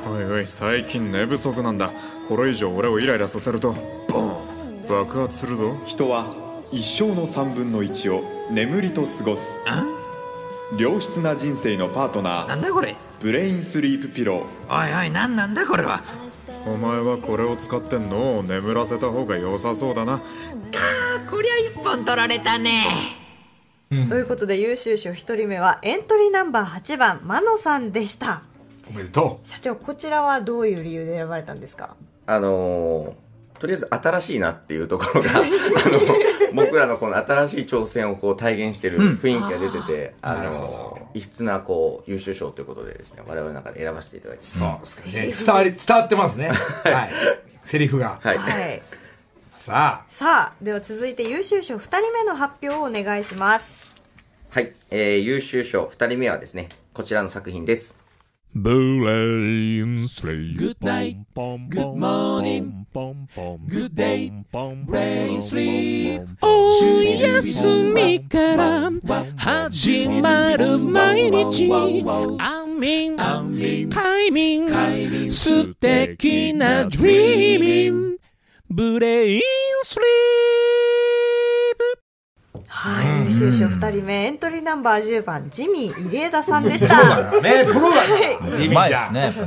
[0.09, 1.93] おいおい最近寝不足なんだ。
[2.29, 3.75] これ以上俺をイライラさせると。
[4.09, 4.87] ボン。
[4.89, 5.77] 爆発するぞ。
[5.87, 6.35] 人は
[6.73, 9.51] 一生の3分の1を眠りと過ごす。
[10.77, 12.49] 良質な人生のパートナー。
[12.49, 12.97] なんだこれ。
[13.21, 14.97] ブレインスリープピロー。
[14.99, 16.03] おいおいなんなんだこれは。
[16.67, 20.15] お前はこれを使って脳を眠らせた方が良さそうだな。
[20.15, 20.21] あ
[21.31, 23.20] こりゃ一本取られたね
[23.91, 28.43] ということで優秀賞1人目はエントリーナンバー8番マノさんでした
[28.89, 31.97] おめでと社長こちらはどういう理由で選ばれたんですか？
[32.27, 33.13] あのー
[33.59, 35.43] とりあえず新しいなっていうところが あ
[36.55, 44.61] の僕らのこの新しい挑戦をこう体現してる雰囲気が出てて、あなるほのー異質なこう優秀賞ということでですね我々の中で選ばせていただきますう。
[44.61, 45.35] そうですかね。
[45.47, 46.49] 伝わり、伝わってますね。
[46.49, 46.55] は
[47.07, 47.11] い。
[47.63, 48.21] セリフが。
[48.23, 48.83] はい、はい
[49.61, 53.95] さあ、さあでは続いて優秀賞2人目の発表をお願いします
[54.49, 57.95] はいえー、優秀賞2人目はですねこちらの作品です
[58.55, 61.19] ブレインスリープ Good night
[61.69, 62.87] Good morning
[63.69, 68.91] Good day Brain sleep おやすみから
[69.37, 78.20] 始まる毎日安眠快眠素敵な Dreaming
[78.73, 79.41] ブレイン
[79.83, 81.77] スリー
[82.55, 82.63] プ。
[82.69, 87.33] はい、優秀賞2人目エントリーナンバー10番ジミー入枝さんでした。
[87.41, 88.39] ね、プロだね。
[88.57, 89.13] ジミーちゃん。
[89.13, 89.33] ね。
[89.33, 89.41] ジ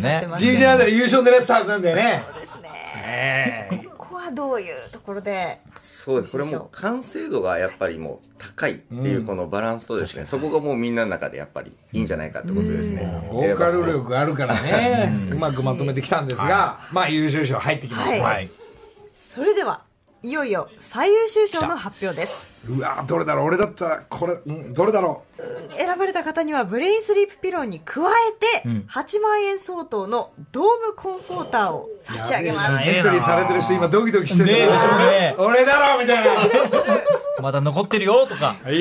[0.50, 2.26] ミーちゃんあたり優勝狙ってたはずなんだよね。
[2.38, 3.88] ですね。
[3.98, 6.34] ここはどういうところでそうです。
[6.34, 18.22] これもう完成度がやっぱりもう高いっていうこのバランスとですね、そこがもうみんなの中でやっぱりいいんじゃないかってことですね、ボーカル力があるからね、うまくまとめてきたんですが、まあ優秀賞入ってきました。
[18.22, 18.50] はい
[19.34, 19.82] それでは
[20.22, 22.46] いよいよ最優秀賞の発表です。
[22.70, 23.46] うわどれだろう？
[23.48, 25.24] 俺だったらこれ、うん、どれだろ
[25.76, 32.88] 選ばれた方にはブレインスリープピローに加えて8万円相当のドームコンフォーターを差し上げます。
[32.88, 35.36] エントリーされてる人今ドキドキしてるねえでしょうね。
[35.40, 36.44] 俺だろみたいな。
[37.42, 38.72] まだ残ってるよとか、ド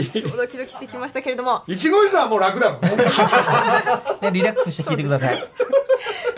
[0.47, 1.63] キドキしてきましたけれども。
[1.67, 2.81] いちごさんはもう楽だもん。
[2.85, 5.49] ねねリラックスして聞いてください。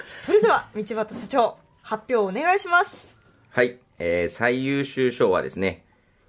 [0.05, 3.19] それでは道端社長発表お願いします。
[3.51, 5.85] はい、えー最優秀賞はですね、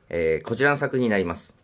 [0.09, 1.55] えーこちらの作品になります。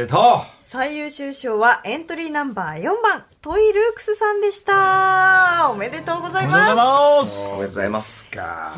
[0.00, 0.40] めでと。
[0.60, 5.68] 最優秀賞はエントリーナンバー4番トイ・ルークスさんでした。
[5.70, 7.38] おめでとうございます。
[7.48, 8.26] おめでとうございます。
[8.30, 8.76] うか。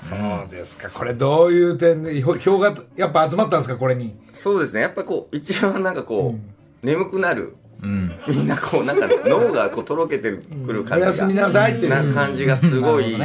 [0.00, 0.90] そうですか。
[0.90, 4.16] これどういう点で票票がやっぱ集まったんですかこれに。
[4.32, 7.56] そうですね、やっぱこう、一番なんかこう、眠くなる。
[7.80, 11.06] みんなこう、なんか脳がこうとろけてくる感じが。
[11.06, 13.16] おやすみなさいっていうな感じがすごい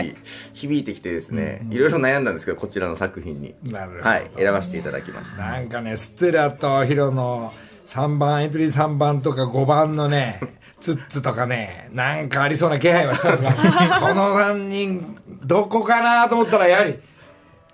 [0.54, 3.56] 響いてきてですね、いろいろ悩んだんですけど、こちらの作品に。
[3.72, 5.38] なるほどはい、選ばせていただきました。
[5.38, 7.54] なんかねステラとヒロの
[7.86, 10.40] 3番エントリー3番とか5番のね
[10.80, 13.52] ツッツとかねなんかありそうな気配はしたんですが
[14.00, 17.00] この3人どこかなと思ったらやはり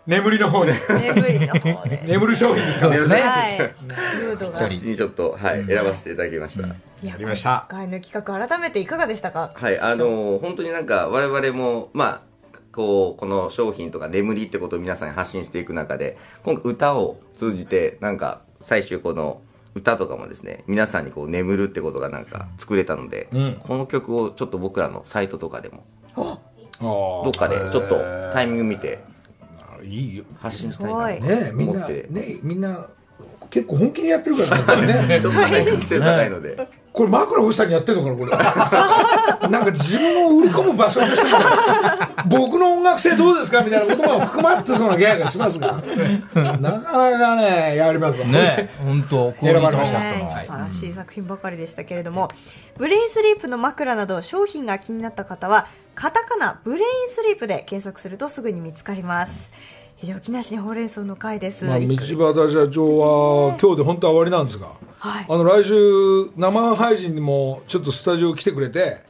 [0.10, 2.04] 眠りの方に眠りの方で。
[2.08, 3.22] 眠る商品ですそうですね。
[3.22, 3.60] はい。
[3.60, 6.68] ムードにちょっと、はい、選ばせていただきました。
[6.68, 6.72] い
[7.04, 7.68] やりました。
[7.70, 9.52] 今回の企画改めていかがでしたか？
[9.54, 19.42] はい、あのー本当になんか我々も、まあ、こう、この商品とか眠りってことを皆さんに発信していく中で、今回歌を通じて、なんか最終この
[19.76, 23.54] 歌とかもですね、皆さんにこう眠るってことがなんか作れたので、うん。
[23.60, 26.42] この曲をちょっと僕らのサイトとかでも、ど
[26.82, 28.00] どっかでちょっと
[28.34, 29.04] タイミング見て
[29.84, 30.24] いいよ。
[30.40, 31.52] 発信したいなとね。
[31.54, 32.90] みんな思って、ねみんな
[33.50, 35.20] 結構本気にやってるからね。
[35.22, 38.32] ちょっとね、癖高いので、これ枕欲しさにやってんのかなこれ。
[39.50, 41.40] なんか自分を売り込む場所としても
[42.26, 45.82] 僕の音楽性どうですかみたいな言葉も含まってそうなギャグがしますが。
[46.36, 48.28] なかなかねやりますわ。
[48.28, 50.00] ね本当選ばれました。
[50.00, 52.30] はい素晴らしい作品ばかりでしたけれども、
[52.78, 59.50] ブレインスリープの枕など商品が気になった方はカタカナブレインスリープで検索するとすぐに見つかります
[60.02, 69.02] 以上木梨ほうれん草の会です、まあ、道端社長は今日で本当は終わりなんですが、はいあの来週生配信にもちょっとスタジオ来てくれて、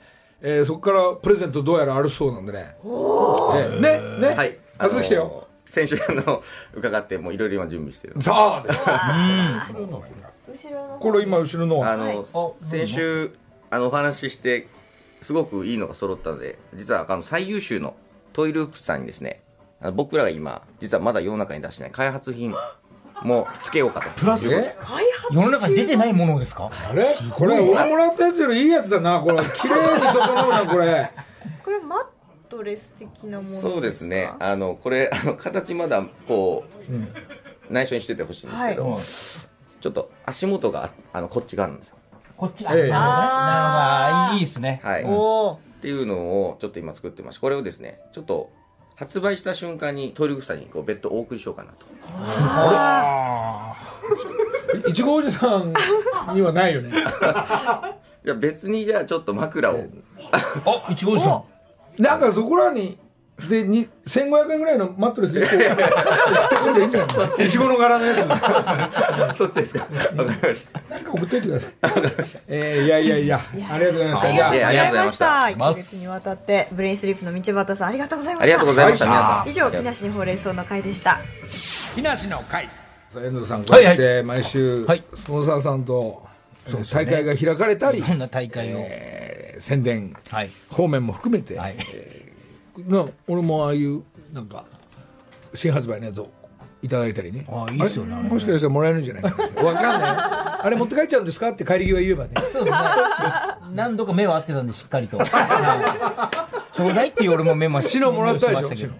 [0.41, 8.89] えーそこからプレゼントどうやらあるそうなんでね、えーねねはい、あそこ来てよ先週あの伺ってもういろいろ今準備してるそうです
[10.99, 12.25] これ今後ろのあの、
[12.63, 13.31] 先週
[13.69, 14.67] あのお話しして
[15.21, 17.95] すごくいいのが揃ったので実はあの最優秀の
[18.33, 19.41] トイルークスさんにですね
[19.93, 22.53] 僕らが今実はまだ世の中に出してない開発品
[23.23, 24.09] もつけようかと。
[24.11, 24.53] プラス？
[24.53, 24.75] え？
[25.31, 26.69] 世の中に出てないものですか？
[26.71, 27.05] あれ？
[27.31, 31.11] これ俺もらったやつよりいいやつだなこれ綺麗に整うなこれ。
[31.63, 32.05] これマッ
[32.49, 34.31] トレス的なものそうですね。
[34.39, 39.01] あのこれあの形まだこう、内緒にしててほしいんですけど、はい。
[39.01, 41.97] ちょっと足元があのこっちがあるんですよ。
[42.35, 44.33] こっちええあなるほどねなるほど。
[44.35, 44.81] いいですね。
[44.83, 48.49] はい、っていうのをちょっと今作ってましてこれをですねちょっと
[48.99, 51.71] 発売した瞬間にトイレ草にこう別途お送りしようかな
[54.83, 54.89] と。
[54.89, 55.73] いちごおじさん
[56.35, 56.91] にはないよね。
[56.91, 59.85] じゃあ別にじゃあちょっと枕を。
[60.33, 61.41] あいちごおじさ
[61.97, 62.03] ん。
[62.03, 62.97] なんかそこらに
[63.47, 68.15] でに1500円ぐらいのマットレス1個送ってくれていいんじゃないいちごの柄のや
[69.33, 69.37] つ。
[69.37, 69.87] そっちですか。
[70.15, 70.81] わかりました。
[70.95, 71.71] なんか送っといてください。
[72.47, 73.39] えー、いやいやいや。
[73.71, 74.33] ありがとうございました。
[74.33, 75.43] じゃあありがとうございました。
[75.43, 75.79] ありがとうございました。
[75.79, 78.43] 1ヶ月にわたってブレインスリープの道端さんありがとうございました。
[78.43, 79.05] ありがとうございました。
[79.05, 81.19] 皆さん以上木梨にほうれん草の会でした。
[81.95, 82.69] 木梨の会。
[83.15, 84.85] 遠藤さんこうやって毎週
[85.15, 86.27] スポンサーさんと
[86.67, 88.79] えー大会が開かれたりどんな大会を。
[88.79, 90.49] えー宣伝はい。
[90.69, 91.75] 方面も含めて、はい。
[91.93, 92.18] えー
[92.87, 94.03] な俺もああいう
[94.33, 94.65] なんか
[95.53, 96.29] 新発売のやつを
[96.81, 97.45] いただいたりね。
[97.49, 99.35] あいいっすよねもしかしたらもらえるんじゃないか。
[99.55, 100.11] なわかんない。
[100.61, 102.31] あれ持って帰っちゃうんですかって帰り際言えばね。
[102.51, 102.77] そうですね
[103.73, 105.17] 何度か目は合ってたんでしっかりと。
[105.19, 106.75] はい。
[106.75, 108.93] ちょうだいっていう俺もメモし白もらったでしょしたけど。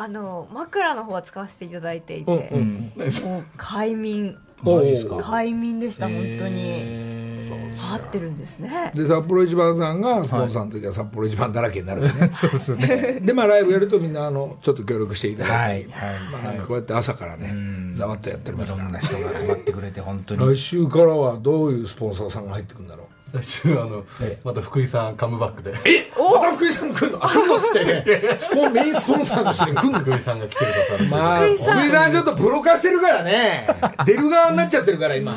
[0.00, 2.92] あの枕の方は使わせていただいていて、うん。
[3.24, 4.36] もう快眠。
[4.62, 5.16] マジですか？
[5.16, 7.17] 快眠でした本当に
[7.54, 8.92] 合ってるんですね。
[8.94, 13.20] で札幌一番さんがスポンサーの時は札幌一番だらけになるしね、 そうですね。
[13.22, 15.88] でまあライブやるとみんなあのちょっと協力していただいて、
[16.32, 17.54] まあ、なんかこうやって朝からね
[17.92, 18.90] ざわっとやっておりますから。
[18.90, 20.54] ね人が集まってくれて本当に。
[20.54, 23.06] 来週からはどういうスポンサーさんが入ってくるんだろう？
[23.30, 24.04] 来週あの
[24.42, 25.74] また福井さんカムバックで。
[25.84, 26.10] え？
[26.16, 27.18] また福井さん来るの？
[27.18, 28.04] 来るのっつってね。
[28.38, 29.98] スポンメインスポンサーの人に来るの？
[30.00, 32.12] 福井さんが来てくださるまあ、福井さん。
[32.12, 33.66] ちょっとプロ化してるからね。
[34.06, 35.36] 出る側になっちゃってるから今、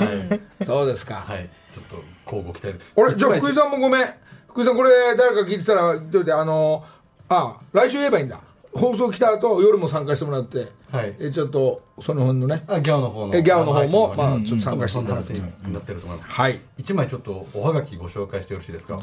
[0.66, 1.24] そうですか。
[1.28, 2.92] はいちょっと交互期待。
[2.98, 4.06] あれじゃあ福井さんもごめん。
[4.50, 6.84] 福井さんこれ誰か聞いてたら言っといてあの
[7.30, 8.40] あ来週言えばいいんだ。
[8.74, 11.14] 放送来た後夜も参加してもらって、はい。
[11.20, 12.64] えちょっとその辺のね。
[12.68, 16.32] あギャオの方のえギャオの方も、まあ、うんちょっと参加してもらって、そんなってると思います。
[16.32, 16.62] はい。
[16.78, 18.98] 一枚ちょっとおはがきご紹介してよろしいですか？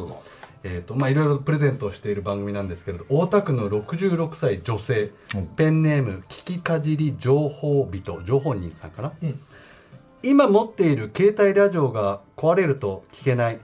[0.65, 5.13] えーとまあ、いろいろプレゼントをしている番組なんですけれど大田区の66歳女性、
[5.55, 8.23] ペンネーム聞きかじり情報人。
[8.25, 9.13] 情報人さんかな、
[10.23, 13.61] 今持っている携帯ラジオが壊れると聞けない。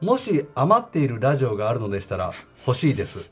[0.00, 2.32] もし余っているラジオがあるのでしたら
[2.66, 3.30] 欲しいです、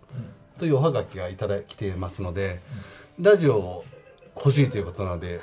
[0.58, 2.60] というおはがきがいただきていますので、
[3.18, 3.84] ラジオを
[4.36, 5.40] 欲しいということなので、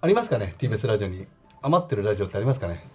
[0.00, 1.26] ありますかね？TBS ラジオに。
[1.62, 2.86] 余ってるラジオってありますかね？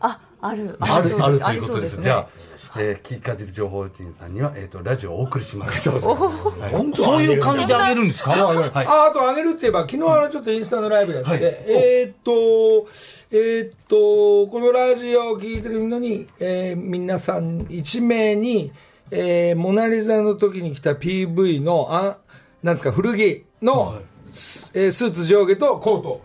[0.00, 0.76] あある。
[0.80, 1.84] あるあるとあいうことです。
[1.84, 2.04] りそうね。
[2.04, 2.28] じゃあ、
[2.76, 5.80] えー、聞きかじる情報人さんには、えっ、と、ラジオをお送りします。
[5.90, 6.72] そうですはい。
[6.72, 8.30] 本当そういう感じであげるんですか？
[8.32, 11.40] はいああとあげるって言えば昨日あのちょっとインスタのライブやって、はい。
[11.42, 12.88] えーっと
[13.30, 18.72] えーっとこのラジオを聞いてるのに、えー皆さん1名に、
[19.10, 22.18] えーモナ・リザの時に来た PV のあ
[22.62, 24.00] なんですか古着の、
[24.32, 26.20] スえースーツ上下とコート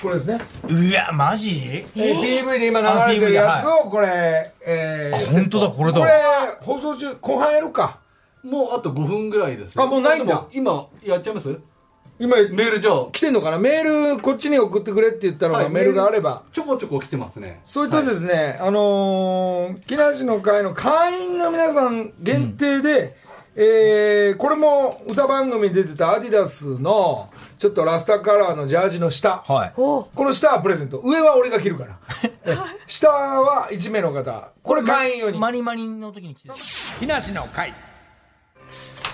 [0.00, 0.40] これですね、
[0.88, 1.86] いやマジ？
[1.96, 5.98] えー PV で今流れてるやつをこれ、えーあ本当だこれだ。
[5.98, 6.10] これ
[6.60, 8.00] 放送中後半やるか。
[8.42, 10.46] もうあと5分ぐらいです、あもうないんだ。
[10.52, 11.58] 今、やっちゃいます？
[12.18, 13.58] 今メールじゃあ、来てんのかな？
[13.58, 16.42] メールこっちに送ってくれって言ったのが、はいメールがあれば。
[16.52, 17.60] ちょこちょこ来てますね。
[17.64, 23.16] それとですね、あのー、木梨の会の会員の皆さん限定で、
[23.56, 29.72] えーこれも歌番組に出てたアディダスのちょっとラスタカラーのジャージの下、はい。
[29.74, 31.00] この下はプレゼント。
[31.04, 31.98] 上は俺が着るから。
[32.44, 34.48] え 下は1名の方。
[34.62, 35.38] これ会員用に。
[35.38, 36.54] マリマリの時に来てた。
[36.98, 37.72] 木梨の会。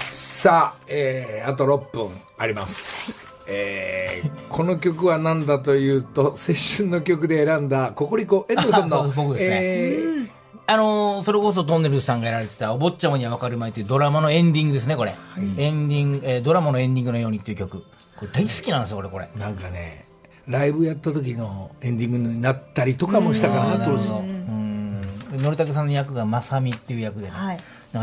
[0.06, 6.32] さあ、えーあと6分あります、えーこの曲は何だというと青
[6.78, 9.60] 春の曲で選んだココリコ遠藤さんの そう僕ですね。
[9.62, 10.39] えー
[10.70, 15.16] あのーそれこそトンネルズさんがやられてた「お坊ちゃまにはわかるまい」というドラマのエンディングですねこれ、
[15.56, 17.84] エンディング、えードラマのエンディングのようにっていう曲。
[18.16, 19.28] これ大好きなんですよ俺これ。
[19.36, 20.04] なんかね
[20.46, 24.08] ライブやった時のエンディングになったりとかもしたかな当時。
[24.08, 25.02] うん。
[25.32, 27.58] でのりたけさんの役がまさみっていう役でね、はい。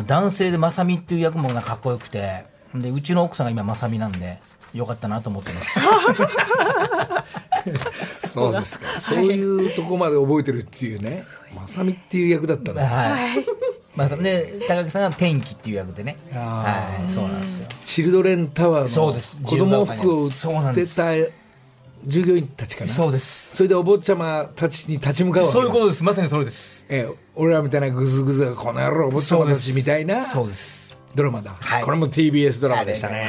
[0.05, 2.43] 男性でまさみっていう役もなんかかっこよくて
[2.75, 4.39] でうちの奥さんが今まさみなんで
[4.73, 5.79] よかったなと思ってます。
[8.29, 9.01] そうですか。
[9.01, 11.23] そういうとこまで覚えてるっていうね
[11.55, 12.81] まさみっていう役だったの。
[12.81, 12.85] は
[13.35, 13.45] い、
[13.95, 16.17] まあ、で高木さんが天気っていう役でね。
[16.31, 17.67] はいそうなんですよ。
[17.83, 19.37] チルドレンタワーのそうです。
[19.43, 20.31] 子供服を売っ
[20.75, 21.13] てた
[22.05, 22.91] 従業員たちかな。
[22.91, 23.55] そうです。
[23.55, 26.03] それでお坊ちゃまたちに立ち向かうそういうことです。
[26.03, 26.85] まさにそれです。
[26.89, 30.25] ええ俺らみたいなグズグズがこの野郎お坊ちゃまたちみたいな。
[30.25, 30.76] そうです
[31.17, 31.83] ドラマだ、はい。
[31.83, 33.25] これも TBS ドラマでしたね。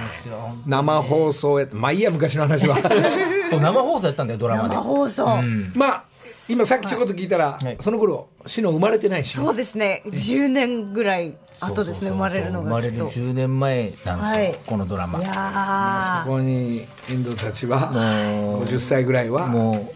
[0.00, 0.54] なんですよ。
[0.66, 2.76] 生放送やまあいいや昔の話は。
[3.50, 4.76] そう生放送やったんだよドラマで。
[4.76, 5.72] 生放送、うん。
[5.74, 6.04] まあ
[6.48, 9.34] 今さっきちょこっと聞いたら、その頃シノ生まれてないし。
[9.34, 10.02] そうですね。
[10.06, 13.20] 10年ぐらい後ですね生まれるの生まれるがきっと。
[13.20, 14.58] 10年前なんですよ、はい。
[14.64, 15.18] このドラマ。
[15.18, 19.92] いやそこに遠藤たちはもう50歳ぐらいはも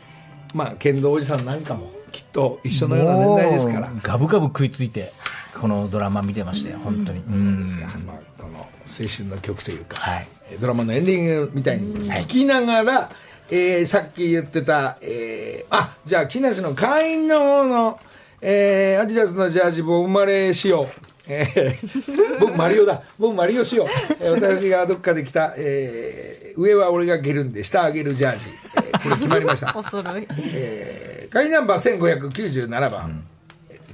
[0.53, 3.93] まあ剣道おじさんなんかもきっと一緒のような年代ですから。
[4.03, 5.12] ガブガブ食いついて
[5.55, 7.18] このドラマ見てましたよ本当に。
[7.20, 7.66] うん。
[8.07, 8.66] まあ、この青
[9.09, 10.28] 春の曲というか、はい。
[10.61, 13.09] ドラマのエンディングみたいに聴きながら、
[13.51, 17.99] えーさっき言ってた、えーあじゃあ木梨の会員の方の、
[18.42, 20.86] えーアディダスのジャージボブマレー仕様
[21.26, 23.03] えー 僕マリオだ。
[23.18, 23.86] 僕マリオ仕様、
[24.20, 28.44] えー私がどっかで着た、えー上は俺が着るんで下あげるジャージ、
[28.76, 29.72] えーこれ決まりました。
[29.76, 30.26] お揃い。
[30.38, 31.99] えー会員ナンバー
[32.30, 33.22] 1597番、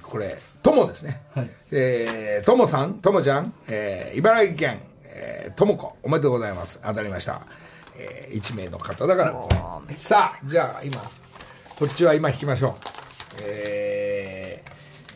[0.03, 1.21] これ友ですね、
[1.71, 6.81] えー、友さん友ちゃん、えー茨城県、えー、友子おめでとうございます。
[6.83, 7.43] 当たりました、
[7.99, 9.35] えー、1名の方だから。
[9.95, 11.03] さあじゃあ今
[11.79, 12.73] こっちは今弾きましょう。
[13.43, 14.62] え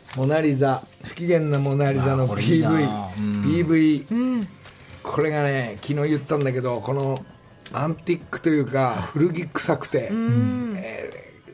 [0.08, 2.70] ー、モナ・リザ不機嫌なモナ・リザのあこれいいな。
[2.70, 4.46] PV うん PV、
[5.02, 7.24] これがね昨日言ったんだけどこの
[7.72, 11.10] アンティックというか古着臭くて、え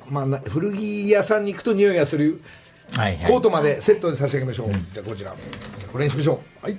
[0.08, 2.40] ーまあな、古着屋さんに行くと匂いがする
[2.92, 3.30] はいはい。
[3.30, 5.34] コートまでセットで差し上げましょう、じゃあこちら。
[5.92, 6.64] これにしましょう。
[6.64, 6.78] はい。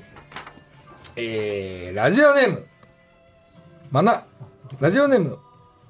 [1.16, 2.66] えー、ラジオネーム。
[3.92, 4.24] まな、
[4.80, 5.38] ラジオネーム、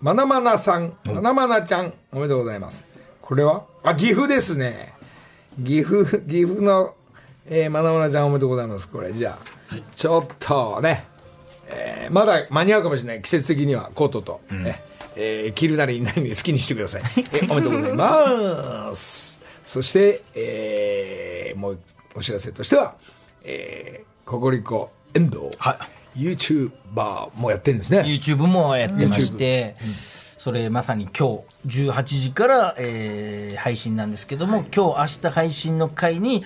[0.01, 2.88] まなまなさん、まなまなちゃん、おめでとうございます。
[3.22, 3.66] これは？
[3.84, 4.93] あ、岐阜ですね。
[5.63, 6.93] 岐阜、岐阜の、
[7.47, 8.88] えー、まなまなちゃんおめでとうございます。
[8.89, 11.05] これ、じゃあ、ちょっとね、
[11.70, 13.22] えーまだ間に合うかもしれない。
[13.24, 14.84] 季節的にはコートと、ね。
[15.16, 17.01] えー着るなり何に好きにしてください。
[17.34, 19.34] えーおめでとうございます。
[19.66, 21.80] そして、えーもう
[22.16, 22.95] お知らせとしては、
[23.43, 25.49] えー、ココリコ遠藤、
[26.16, 28.01] YouTuber もやってるんですね。
[28.01, 29.76] YouTube もやってまして、
[30.38, 36.45] それまさに今日18時から、えー配信なんですけども、今日明日配信の回に、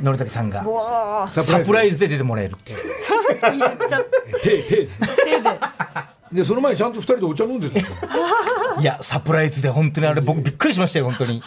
[0.00, 2.08] のりたけさんがわサプライズで。
[2.08, 2.78] 出てもらえるっていう。
[2.78, 4.06] っちゃっ
[4.42, 4.88] 手、手。
[6.32, 7.86] で、その前にちゃんと二人でお茶飲んでたよ
[8.78, 11.42] いや、サプライズで本当にあれ僕びっくりしましたよ、本当に。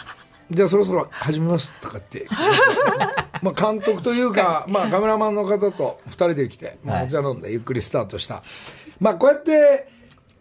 [0.50, 2.26] じゃあそろそろ始めますとかって。
[3.42, 8.42] まあ監督というか、まあカメラマンの方と二人で来て、まあお茶飲んでゆっくりスタートした。
[9.00, 9.88] まあこうやって、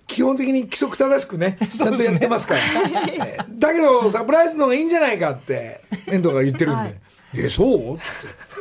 [0.08, 2.62] 基本的に規則正しくね、 ちゃんとやってますから。
[3.08, 6.96] えーだけど、サプライズの方がいいんじゃないかって、遠藤が言ってるんで。
[7.36, 7.96] え、そう？
[7.96, 8.04] って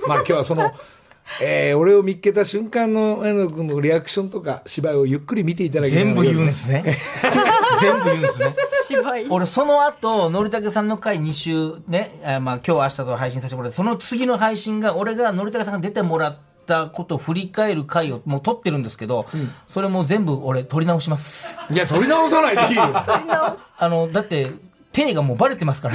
[0.06, 0.72] まあ今日はその、
[1.40, 6.96] えー俺を見っけた瞬間の遠藤君のリアクションとか芝居をゆっくり見ていただければ全部言うんですね。
[7.80, 8.54] 全部言うんですね。
[8.88, 9.26] 芝居。
[9.28, 16.36] 俺、その後、のりたけさんの回2週ね、あまあ今日明日と配信させてもらって、その次の配信が、俺がのりたけさんが出てもらっ
[16.66, 19.26] たことを振り返る回をもう撮ってるんですけど、
[19.68, 21.58] それも全部俺撮り直します。
[21.70, 22.84] いや、撮り直さないでいいよ。
[22.94, 23.56] あ
[23.88, 24.52] の、だって、
[24.92, 25.94] 手がもうバレてますから。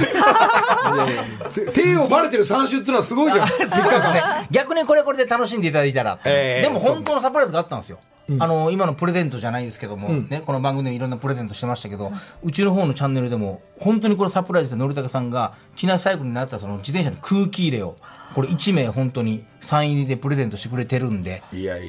[1.72, 3.48] 手をバレてる3週っていうのはすごいじゃん。
[3.50, 4.22] そうですね。
[4.50, 6.18] 逆にこれこれで楽しんでいただいたら。
[6.24, 7.98] ええでも本当のサプライズがあったんですよ。
[8.38, 10.28] あの、今のプレゼントじゃないですけども、うん。
[10.30, 12.10] ね、この番組でもいろんなプレゼントしてましたけど、
[12.42, 17.96] うちの方のチャンネルでも、本当にこれサプライズでのりたけさんが、機内最後になったその自転車の空気入れを、
[18.34, 21.42] これ1名本当にサイン入りでプレゼントしてくれてるんで、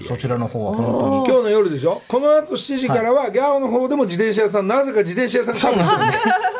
[0.07, 1.15] そちらの方は本当に。
[1.25, 2.01] 今日の夜でしょ？
[2.07, 6.15] この後7時からはギャオの方でも自転車屋さんなぜか自転車屋さんかもしれない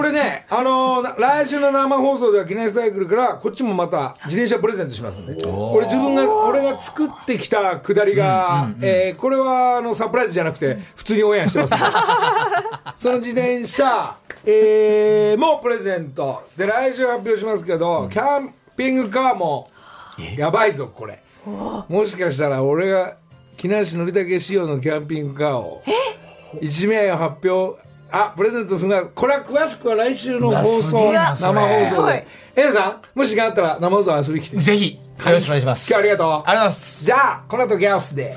[0.00, 5.34] これね、あのーな来週の生放送では記念サイクルからこっちもまた自転車プレゼントしますんで。
[5.44, 11.74] これ自分が俺が作ってきたくだりが、えーこれはあのサプライズじゃなくて普通にオンエアしてます
[12.96, 16.44] その自転車、えーもうプレゼント。
[16.56, 19.68] で来週発表しますけど、キャンピングカーも
[20.34, 21.22] やばいぞこれ。
[21.46, 23.16] もしかしたら俺が
[23.58, 25.82] 木梨憲武仕様のキャンピングカーを
[26.62, 32.26] 1名発表あプレゼントするなこれは詳しくは来週の放送生放送で。
[32.56, 34.56] エナさんもし時間あったら生放送遊びに来て。
[34.56, 35.88] ぜひ、よろしくお願いします。
[35.88, 36.26] 今日ありがとう。
[36.28, 37.04] ありがとうございます。
[37.04, 38.36] じゃあこの後ギャオスで